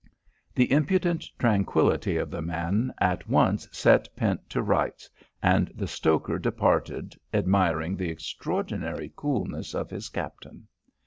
[0.55, 5.07] The impudent tranquillity of the man at once set Pent to rights
[5.43, 10.67] and the stoker departed admiring the extraordinary coolness of his captain.